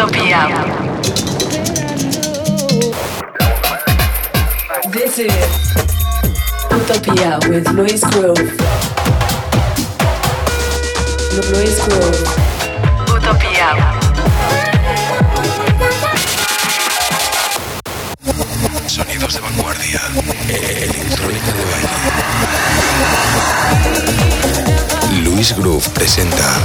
Utopia. 0.00 0.48
This 4.88 5.18
is 5.18 5.74
Utopia 6.70 7.38
with 7.50 7.68
Luis 7.72 8.00
Grove. 8.08 8.48
Luis 11.52 11.76
Grove. 11.84 12.24
Utopia. 13.12 13.76
Sonidos 18.86 19.34
de 19.34 19.40
vanguardia. 19.40 20.00
Electrónica 20.48 21.52
de 21.52 21.64
baile. 21.70 21.88
Luis 25.24 25.54
Groove 25.54 25.90
presenta 25.90 26.58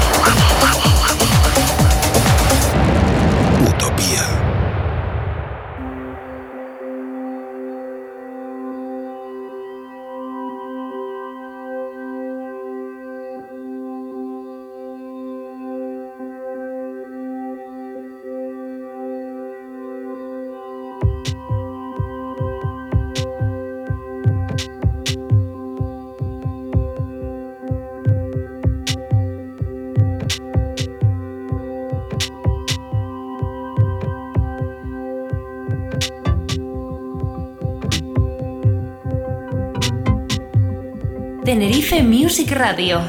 Music 42.35 42.51
Radio. 42.51 42.99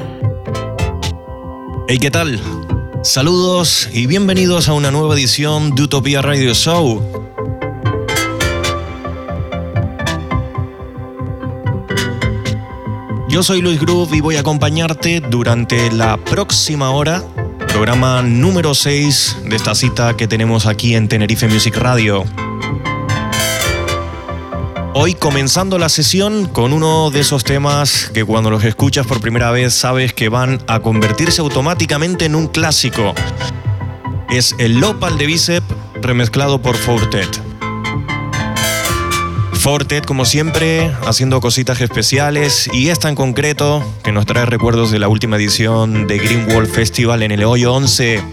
Hey, 1.89 1.97
¿qué 1.99 2.09
tal? 2.09 2.39
Saludos 3.03 3.89
y 3.91 4.07
bienvenidos 4.07 4.69
a 4.69 4.73
una 4.73 4.89
nueva 4.89 5.15
edición 5.15 5.75
de 5.75 5.81
Utopía 5.81 6.21
Radio 6.21 6.53
Show. 6.53 7.03
Yo 13.27 13.43
soy 13.43 13.61
Luis 13.61 13.81
Groove 13.81 14.15
y 14.15 14.21
voy 14.21 14.37
a 14.37 14.39
acompañarte 14.39 15.19
durante 15.19 15.91
la 15.91 16.15
próxima 16.15 16.91
hora, 16.91 17.21
programa 17.67 18.21
número 18.21 18.73
6 18.73 19.39
de 19.43 19.57
esta 19.57 19.75
cita 19.75 20.15
que 20.15 20.29
tenemos 20.29 20.65
aquí 20.65 20.95
en 20.95 21.09
Tenerife 21.09 21.49
Music 21.49 21.75
Radio. 21.75 22.23
Hoy 24.99 25.13
comenzando 25.13 25.77
la 25.77 25.89
sesión 25.89 26.47
con 26.47 26.73
uno 26.73 27.11
de 27.11 27.19
esos 27.19 27.43
temas 27.43 28.09
que 28.15 28.25
cuando 28.25 28.49
los 28.49 28.63
escuchas 28.63 29.05
por 29.05 29.21
primera 29.21 29.51
vez 29.51 29.75
sabes 29.75 30.11
que 30.11 30.27
van 30.27 30.59
a 30.65 30.79
convertirse 30.79 31.39
automáticamente 31.39 32.25
en 32.25 32.33
un 32.33 32.47
clásico. 32.47 33.13
Es 34.31 34.55
el 34.57 34.79
Lopal 34.79 35.19
de 35.19 35.27
Bicep 35.27 35.63
remezclado 36.01 36.63
por 36.63 36.77
Fortet. 36.77 37.29
Fortet, 39.53 40.03
como 40.03 40.25
siempre, 40.25 40.91
haciendo 41.05 41.41
cositas 41.41 41.79
especiales 41.79 42.67
y 42.73 42.89
esta 42.89 43.07
en 43.07 43.13
concreto 43.13 43.83
que 44.03 44.11
nos 44.11 44.25
trae 44.25 44.47
recuerdos 44.47 44.89
de 44.89 44.97
la 44.97 45.09
última 45.09 45.35
edición 45.35 46.07
de 46.07 46.17
Green 46.17 46.51
Wall 46.51 46.65
Festival 46.65 47.21
en 47.21 47.29
el 47.29 47.43
Hoyo 47.43 47.71
11. 47.71 48.23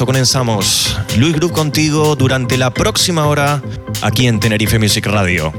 Esto 0.00 0.06
comenzamos. 0.06 0.98
Luis 1.18 1.34
Groove 1.34 1.52
contigo 1.52 2.16
durante 2.16 2.56
la 2.56 2.70
próxima 2.70 3.26
hora 3.26 3.60
aquí 4.00 4.28
en 4.28 4.40
Tenerife 4.40 4.78
Music 4.78 5.04
Radio. 5.04 5.52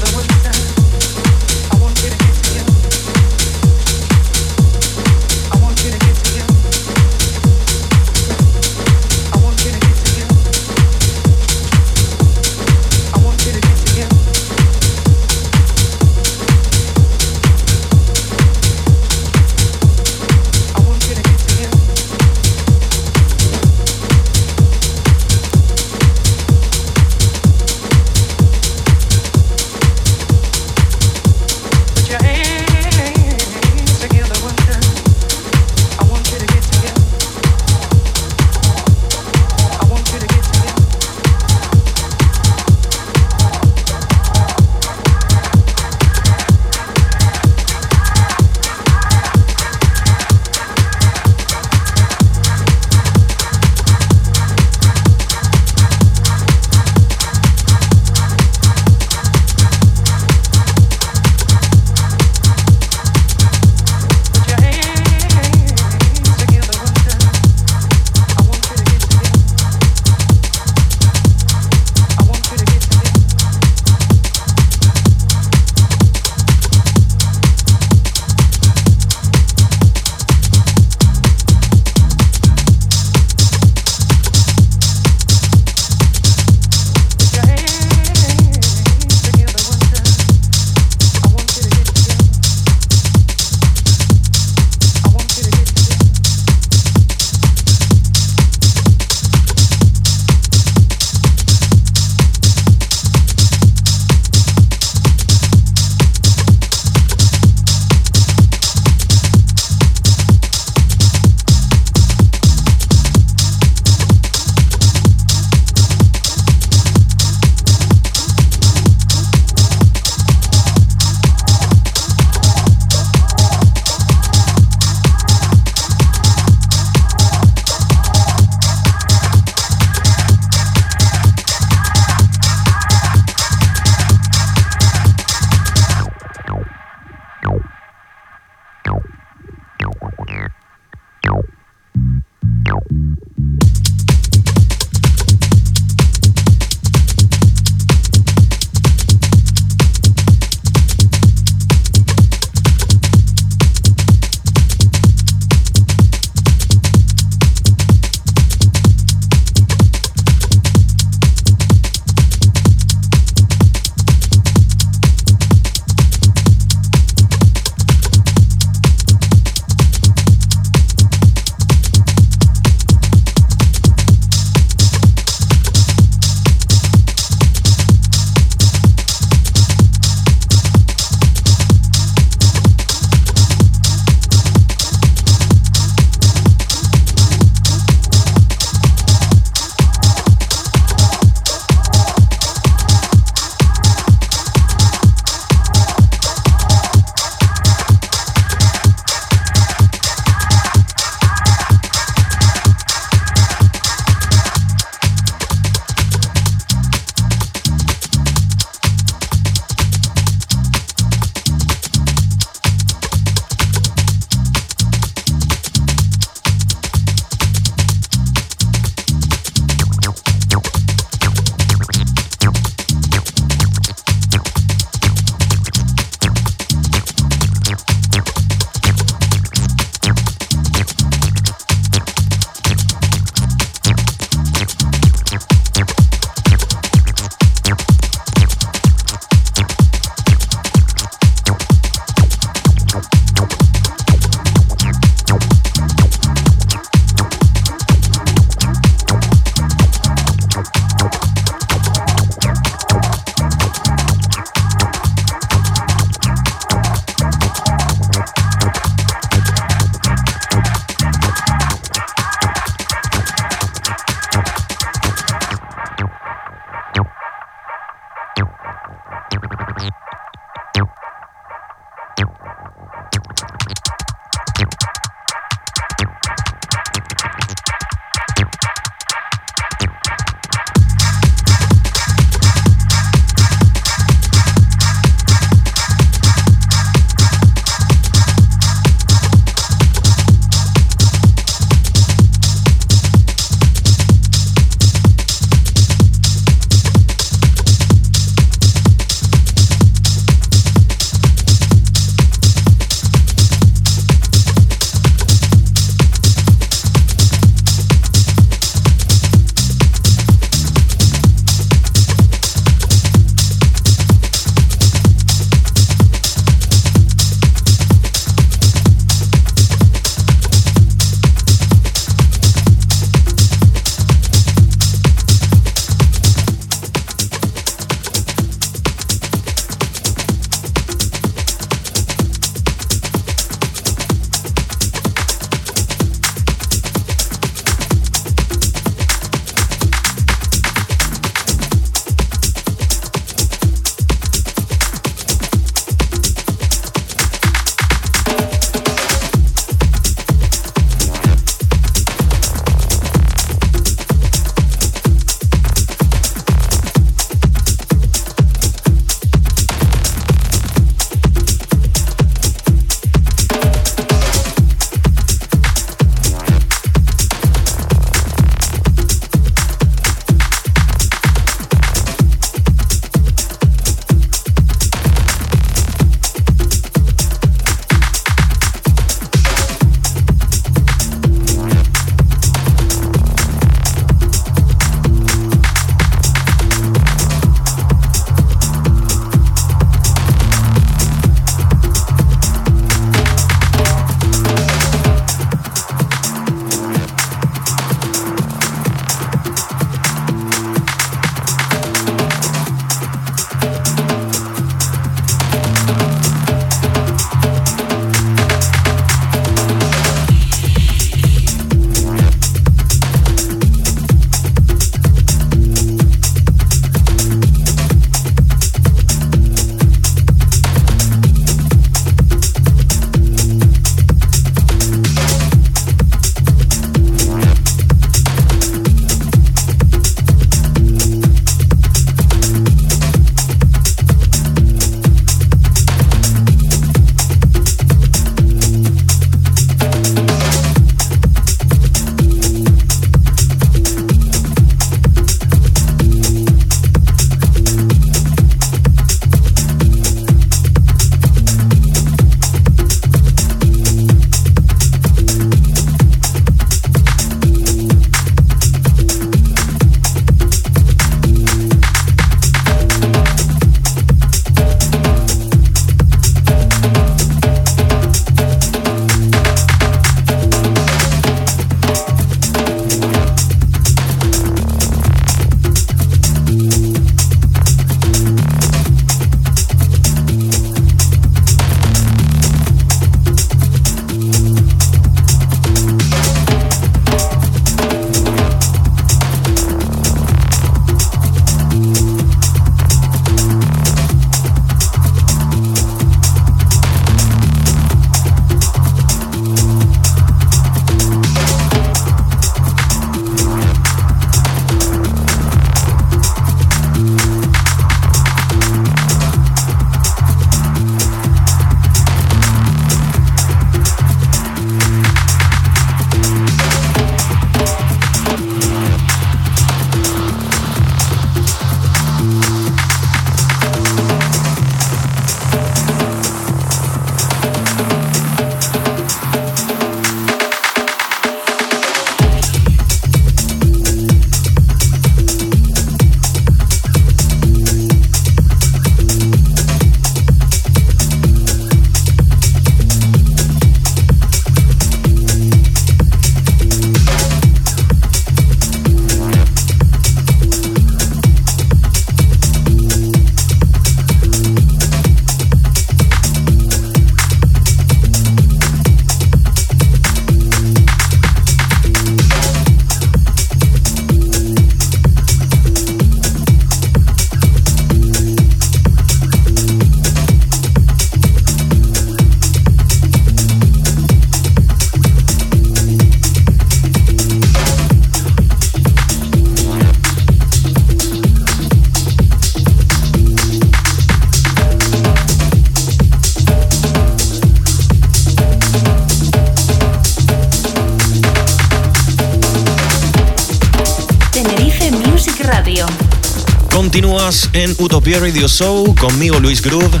Continúas 596.94 597.50
en 597.54 597.74
Utopia 597.80 598.20
Radio 598.20 598.46
Show 598.46 598.94
conmigo 598.94 599.40
Luis 599.40 599.60
Groove 599.60 600.00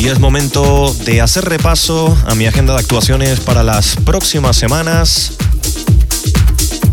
y 0.00 0.08
es 0.08 0.18
momento 0.18 0.92
de 1.04 1.20
hacer 1.20 1.44
repaso 1.44 2.18
a 2.26 2.34
mi 2.34 2.46
agenda 2.46 2.72
de 2.72 2.80
actuaciones 2.80 3.38
para 3.38 3.62
las 3.62 3.94
próximas 3.94 4.56
semanas. 4.56 5.34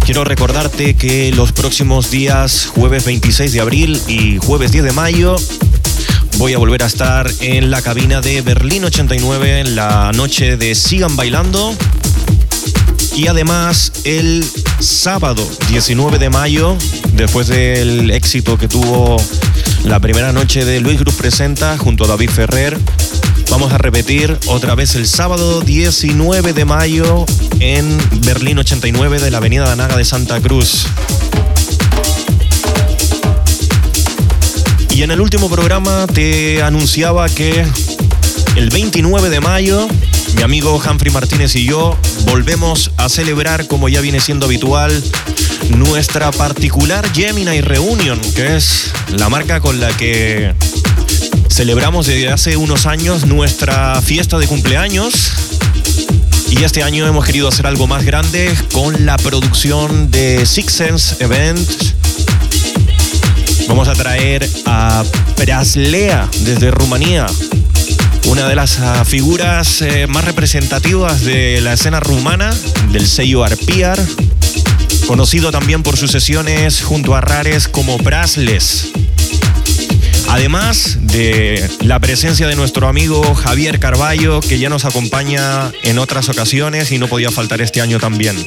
Quiero 0.05 0.25
recordarte 0.25 0.95
que 0.95 1.31
los 1.31 1.53
próximos 1.53 2.11
días, 2.11 2.69
jueves 2.75 3.03
26 3.03 3.51
de 3.51 3.59
abril 3.61 3.99
y 4.07 4.37
jueves 4.37 4.71
10 4.73 4.83
de 4.83 4.91
mayo, 4.91 5.35
voy 6.37 6.53
a 6.53 6.59
volver 6.59 6.83
a 6.83 6.85
estar 6.85 7.27
en 7.39 7.71
la 7.71 7.81
cabina 7.81 8.21
de 8.21 8.43
Berlín 8.43 8.85
89 8.85 9.61
en 9.61 9.75
la 9.75 10.11
noche 10.13 10.55
de 10.55 10.75
Sigan 10.75 11.15
Bailando. 11.15 11.75
Y 13.15 13.25
además 13.25 13.91
el 14.03 14.45
sábado 14.79 15.43
19 15.69 16.19
de 16.19 16.29
mayo, 16.29 16.77
después 17.21 17.47
del 17.47 18.09
éxito 18.09 18.57
que 18.57 18.67
tuvo 18.67 19.15
la 19.83 19.99
primera 19.99 20.31
noche 20.33 20.65
de 20.65 20.79
Luis 20.79 20.97
Cruz 20.97 21.13
Presenta 21.13 21.77
junto 21.77 22.05
a 22.05 22.07
David 22.07 22.31
Ferrer, 22.31 22.79
vamos 23.51 23.71
a 23.71 23.77
repetir 23.77 24.35
otra 24.47 24.73
vez 24.73 24.95
el 24.95 25.07
sábado 25.07 25.61
19 25.61 26.53
de 26.53 26.65
mayo 26.65 27.27
en 27.59 27.95
Berlín 28.25 28.57
89 28.57 29.19
de 29.19 29.29
la 29.29 29.37
Avenida 29.37 29.65
Danaga 29.65 29.97
de 29.97 30.03
Santa 30.03 30.41
Cruz. 30.41 30.87
Y 34.89 35.03
en 35.03 35.11
el 35.11 35.21
último 35.21 35.47
programa 35.47 36.07
te 36.07 36.63
anunciaba 36.63 37.29
que 37.29 37.67
el 38.55 38.69
29 38.71 39.29
de 39.29 39.39
mayo 39.41 39.87
mi 40.35 40.43
amigo 40.43 40.75
Humphrey 40.75 41.11
Martínez 41.11 41.55
y 41.55 41.65
yo 41.65 41.95
volvemos 42.25 42.91
a 42.97 43.09
celebrar, 43.09 43.67
como 43.67 43.89
ya 43.89 44.01
viene 44.01 44.19
siendo 44.19 44.45
habitual, 44.47 44.91
nuestra 45.71 46.31
particular 46.31 47.07
Gemini 47.13 47.61
Reunion, 47.61 48.19
que 48.35 48.55
es 48.55 48.91
la 49.09 49.29
marca 49.29 49.59
con 49.59 49.79
la 49.79 49.89
que 49.97 50.53
celebramos 51.49 52.07
desde 52.07 52.29
hace 52.29 52.57
unos 52.57 52.85
años 52.85 53.25
nuestra 53.25 54.01
fiesta 54.01 54.37
de 54.37 54.47
cumpleaños. 54.47 55.31
Y 56.49 56.63
este 56.63 56.83
año 56.83 57.07
hemos 57.07 57.25
querido 57.25 57.47
hacer 57.47 57.67
algo 57.67 57.87
más 57.87 58.03
grande 58.05 58.53
con 58.73 59.05
la 59.05 59.17
producción 59.17 60.11
de 60.11 60.45
Six 60.45 60.73
Sense 60.73 61.23
Events. 61.23 61.95
Vamos 63.67 63.87
a 63.87 63.93
traer 63.93 64.47
a 64.65 65.03
Praslea 65.35 66.27
desde 66.41 66.71
Rumanía, 66.71 67.25
una 68.25 68.47
de 68.47 68.55
las 68.55 68.79
ah, 68.79 69.05
figuras 69.05 69.81
eh, 69.81 70.07
más 70.07 70.25
representativas 70.25 71.21
de 71.21 71.61
la 71.61 71.73
escena 71.73 71.99
rumana, 71.99 72.53
del 72.91 73.07
sello 73.07 73.43
Arpiar, 73.43 73.99
conocido 75.11 75.51
también 75.51 75.83
por 75.83 75.97
sus 75.97 76.09
sesiones 76.09 76.81
junto 76.81 77.15
a 77.15 77.19
rares 77.19 77.67
como 77.67 77.97
Brasles. 77.97 78.93
Además 80.29 80.99
de 81.01 81.69
la 81.81 81.99
presencia 81.99 82.47
de 82.47 82.55
nuestro 82.55 82.87
amigo 82.87 83.35
Javier 83.35 83.77
Carballo, 83.81 84.39
que 84.39 84.57
ya 84.57 84.69
nos 84.69 84.85
acompaña 84.85 85.69
en 85.83 85.99
otras 85.99 86.29
ocasiones 86.29 86.93
y 86.93 86.97
no 86.97 87.09
podía 87.09 87.29
faltar 87.29 87.59
este 87.59 87.81
año 87.81 87.99
también. 87.99 88.37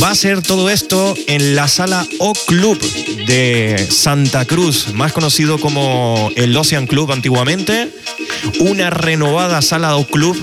Va 0.00 0.10
a 0.10 0.14
ser 0.14 0.42
todo 0.42 0.70
esto 0.70 1.16
en 1.26 1.56
la 1.56 1.66
sala 1.66 2.06
O 2.20 2.32
Club 2.46 2.80
de 3.26 3.88
Santa 3.90 4.44
Cruz, 4.44 4.94
más 4.94 5.12
conocido 5.12 5.58
como 5.58 6.30
el 6.36 6.56
Ocean 6.56 6.86
Club 6.86 7.10
antiguamente. 7.10 7.90
Una 8.60 8.90
renovada 8.90 9.60
sala 9.60 9.96
O 9.96 10.06
Club. 10.06 10.40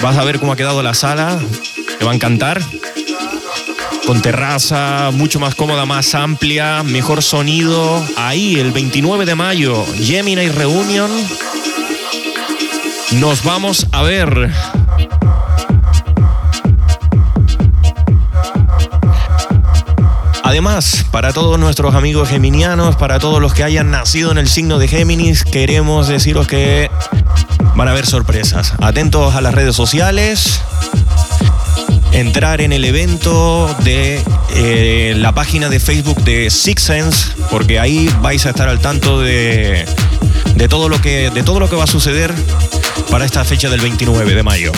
Vas 0.00 0.16
a 0.16 0.24
ver 0.24 0.38
cómo 0.38 0.52
ha 0.52 0.56
quedado 0.56 0.82
la 0.82 0.94
sala. 0.94 1.38
Te 1.98 2.06
va 2.06 2.12
a 2.12 2.14
encantar. 2.14 2.62
Con 4.06 4.22
terraza, 4.22 5.10
mucho 5.12 5.40
más 5.40 5.56
cómoda, 5.56 5.84
más 5.84 6.14
amplia, 6.14 6.84
mejor 6.84 7.24
sonido. 7.24 8.00
Ahí, 8.16 8.54
el 8.54 8.70
29 8.70 9.26
de 9.26 9.34
mayo, 9.34 9.84
Gemini 9.96 10.48
Reunion. 10.48 11.10
Nos 13.12 13.42
vamos 13.42 13.88
a 13.90 14.02
ver. 14.02 14.52
Además, 20.44 21.04
para 21.10 21.32
todos 21.32 21.58
nuestros 21.58 21.96
amigos 21.96 22.28
geminianos, 22.28 22.94
para 22.94 23.18
todos 23.18 23.42
los 23.42 23.52
que 23.52 23.64
hayan 23.64 23.90
nacido 23.90 24.30
en 24.30 24.38
el 24.38 24.48
signo 24.48 24.78
de 24.78 24.86
Géminis, 24.86 25.44
queremos 25.44 26.06
deciros 26.06 26.46
que 26.46 26.88
van 27.74 27.88
a 27.88 27.90
haber 27.90 28.06
sorpresas. 28.06 28.72
Atentos 28.80 29.34
a 29.34 29.40
las 29.40 29.52
redes 29.52 29.74
sociales, 29.74 30.60
entrar 32.16 32.62
en 32.62 32.72
el 32.72 32.86
evento 32.86 33.74
de 33.84 34.22
eh, 34.54 35.14
la 35.18 35.34
página 35.34 35.68
de 35.68 35.78
Facebook 35.78 36.24
de 36.24 36.48
Six 36.48 36.82
Sense, 36.82 37.26
porque 37.50 37.78
ahí 37.78 38.10
vais 38.22 38.46
a 38.46 38.50
estar 38.50 38.70
al 38.70 38.80
tanto 38.80 39.20
de, 39.20 39.84
de, 40.54 40.68
todo 40.68 40.88
lo 40.88 41.00
que, 41.02 41.30
de 41.30 41.42
todo 41.42 41.60
lo 41.60 41.68
que 41.68 41.76
va 41.76 41.84
a 41.84 41.86
suceder 41.86 42.34
para 43.10 43.26
esta 43.26 43.44
fecha 43.44 43.68
del 43.68 43.80
29 43.82 44.34
de 44.34 44.42
mayo. 44.42 44.72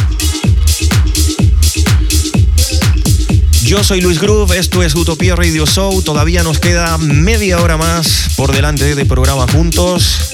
Yo 3.63 3.85
soy 3.85 4.01
Luis 4.01 4.19
Groove, 4.19 4.59
esto 4.59 4.83
es 4.83 4.95
Utopía 4.97 5.37
Radio 5.37 5.65
Show. 5.65 6.03
Todavía 6.03 6.43
nos 6.43 6.59
queda 6.59 6.99
media 6.99 7.61
hora 7.61 7.77
más 7.77 8.31
por 8.37 8.53
delante 8.53 8.97
de 8.97 9.07
programa 9.07 9.47
juntos, 9.47 10.33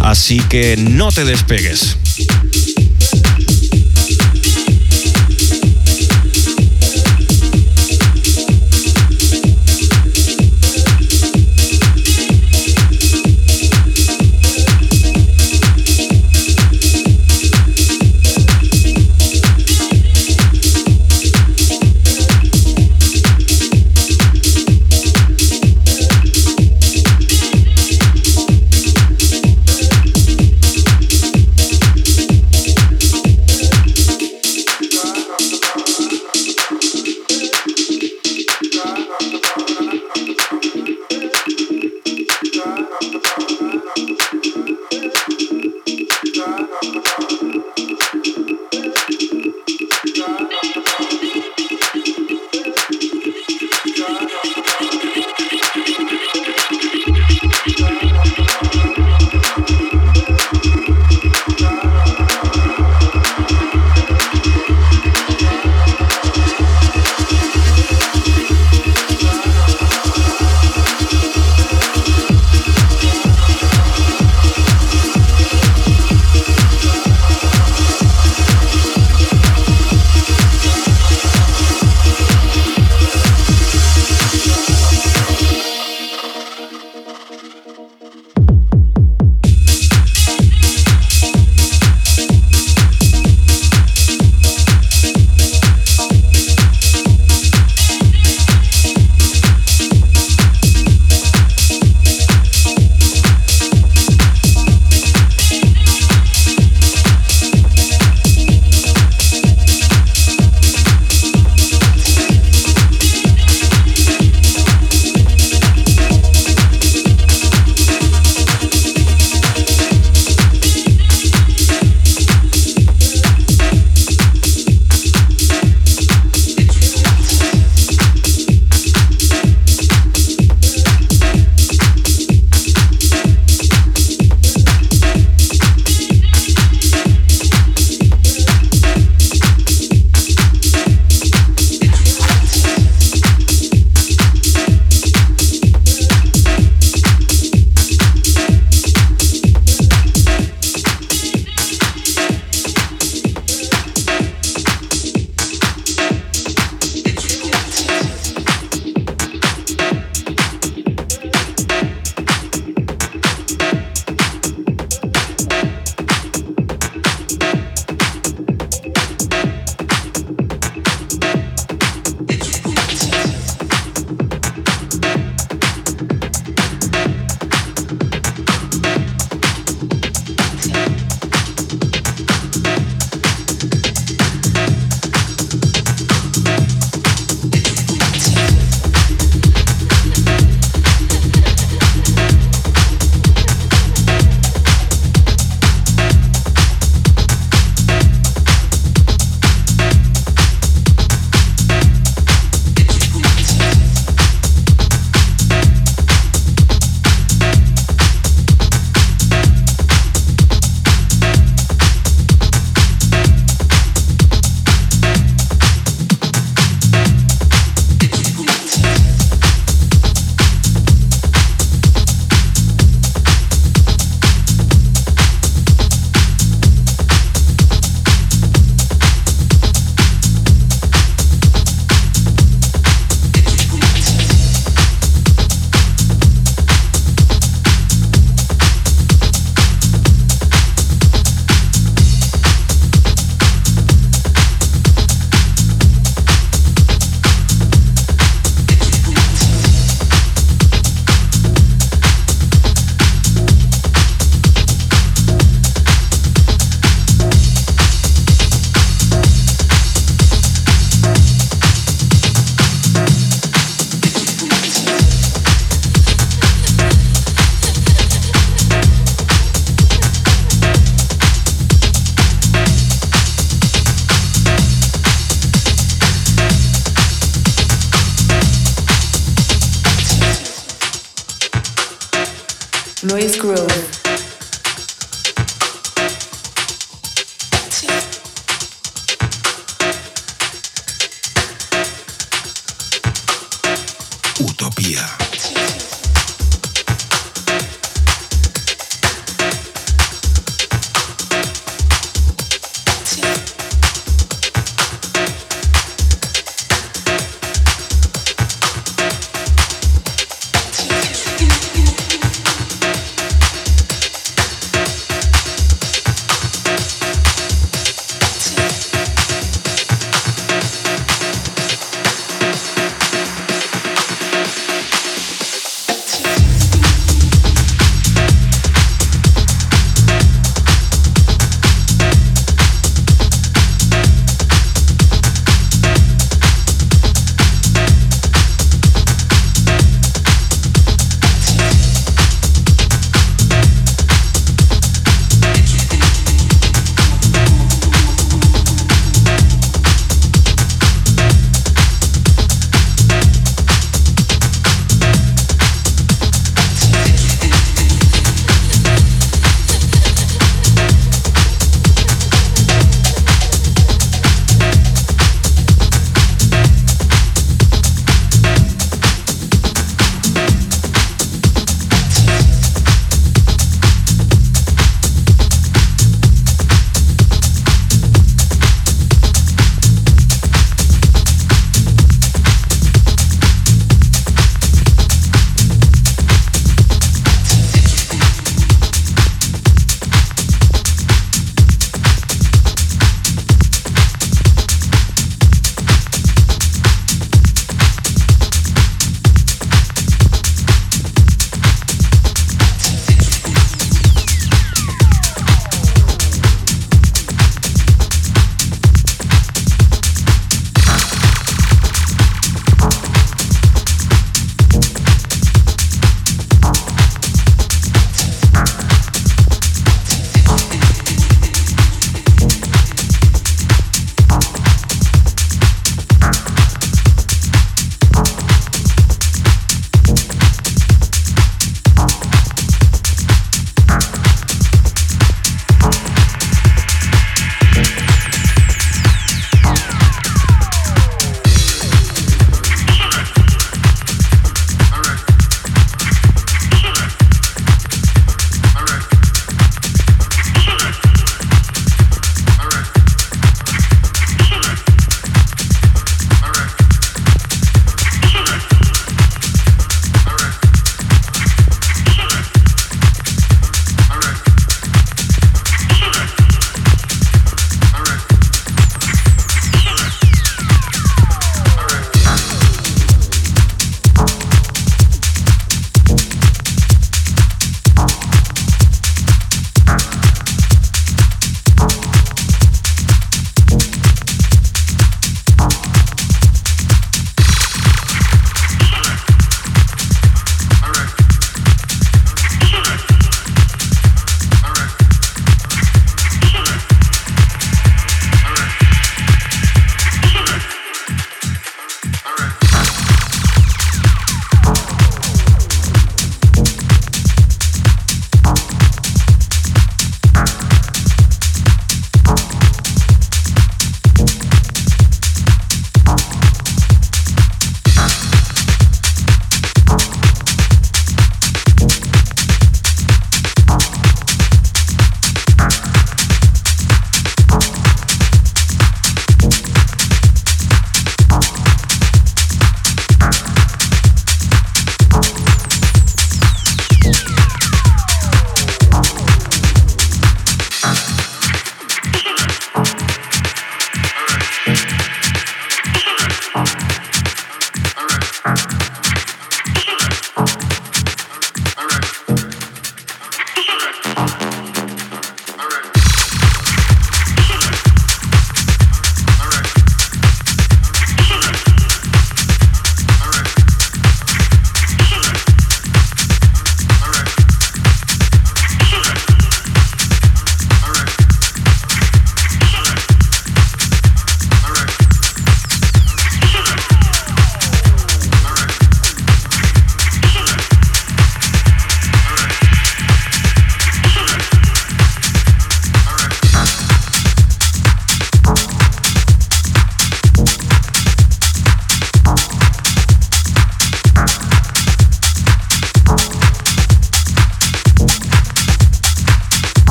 así 0.00 0.38
que 0.38 0.76
no 0.76 1.10
te 1.10 1.24
despegues. 1.24 1.96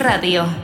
Radio. 0.00 0.59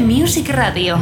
Music 0.00 0.48
Radio. 0.50 0.96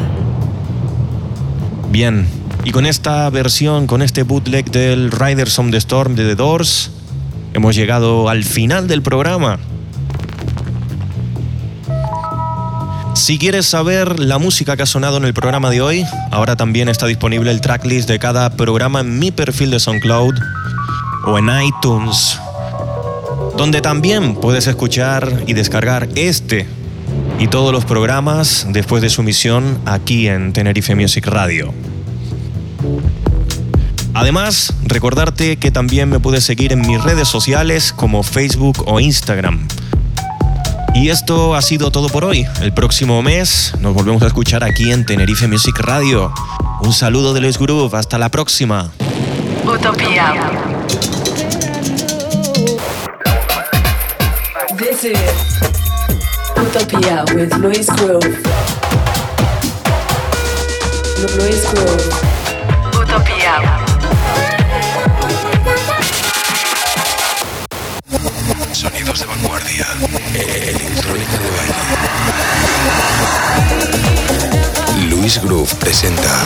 Bien, 1.91 2.27
y 2.65 2.71
con 2.73 2.87
esta 2.87 3.29
versión, 3.31 3.87
con 3.87 4.03
este 4.03 4.23
bootleg 4.23 4.71
del 4.71 5.11
Riders 5.11 5.59
on 5.59 5.71
the 5.71 5.77
Storm 5.77 6.15
de 6.15 6.25
The 6.25 6.35
Doors, 6.35 6.91
hemos 7.53 7.75
llegado 7.75 8.29
al 8.29 8.45
final 8.45 8.89
del 8.89 9.03
programa. 9.03 9.59
Si 13.15 13.39
quieres 13.39 13.67
saber 13.67 14.19
la 14.21 14.39
música 14.39 14.77
que 14.77 14.83
ha 14.83 14.87
sonado 14.87 15.17
en 15.17 15.25
el 15.25 15.35
programa 15.35 15.71
de 15.71 15.81
hoy, 15.81 16.05
ahora 16.31 16.57
también 16.57 16.89
está 16.89 17.07
disponible 17.07 17.51
el 17.51 17.61
tracklist 17.61 18.09
de 18.09 18.19
cada 18.19 18.51
programa 18.57 19.01
en 19.01 19.19
mi 19.19 19.31
perfil 19.31 19.71
de 19.71 19.81
SoundCloud 19.81 20.35
o 21.27 21.39
en 21.39 21.51
iTunes, 21.63 22.39
donde 23.57 23.81
también 23.81 24.35
puedes 24.37 24.67
escuchar 24.67 25.45
y 25.47 25.55
descargar 25.55 26.09
este 26.15 26.67
y 27.39 27.49
todos 27.49 27.73
los 27.73 27.85
programas 27.85 28.67
después 28.71 29.03
de 29.03 29.11
su 29.11 29.21
emisión 29.21 29.79
aquí 29.85 30.29
en 30.29 30.53
Tenerife 30.53 30.95
Music 30.95 31.27
Radio. 31.27 31.73
Además, 34.15 34.73
recordarte 34.85 35.59
que 35.59 35.71
también 35.71 36.09
me 36.09 36.21
puedes 36.21 36.45
seguir 36.45 36.73
en 36.73 36.81
mis 36.81 37.03
redes 37.03 37.29
sociales 37.29 37.93
como 37.93 38.23
Facebook 38.23 38.85
o 38.87 38.99
Instagram. 39.01 39.69
Y 40.95 41.11
esto 41.11 41.55
ha 41.55 41.61
sido 41.61 41.91
todo 41.91 42.09
por 42.09 42.25
hoy. 42.25 42.47
El 42.63 42.73
próximo 42.73 43.21
mes 43.23 43.75
nos 43.81 43.93
volvemos 43.93 44.23
a 44.23 44.29
escuchar 44.29 44.65
aquí 44.65 44.91
en 44.91 45.05
Tenerife 45.05 45.47
Music 45.47 45.79
Radio. 45.81 46.33
Un 46.81 46.95
saludo 46.95 47.35
de 47.35 47.43
Luis 47.43 47.59
Groove. 47.59 47.95
Hasta 47.95 48.19
la 48.19 48.31
próxima. 48.31 48.91
This 54.79 55.05
is 55.05 55.46
Utopia 56.77 57.25
with 57.35 57.57
Luis 57.57 57.89
Groove. 57.89 58.37
Luis 61.39 61.65
Groove. 61.73 62.07
Utopia. 63.01 63.55
Sonidos 68.73 69.21
de 69.21 69.27
vanguardia. 69.27 69.87
Electrónica 70.35 71.39
de 71.39 71.51
baile. 71.57 71.75
Luis 75.09 75.41
Groove 75.43 75.75
presenta 75.77 76.45